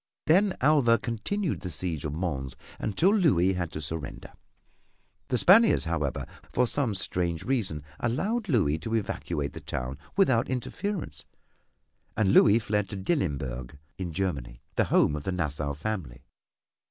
[0.25, 4.33] Then Alva continued the siege of Mons until Louis had to surrender.
[5.27, 11.25] The Spaniards, however, for some strange reason allowed Louis to evacuate the town without interference
[12.17, 16.25] and Louis fled to Dillenburg in Germany, the home of the Nassau family.